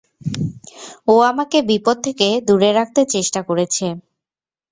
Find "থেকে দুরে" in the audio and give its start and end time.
2.05-2.69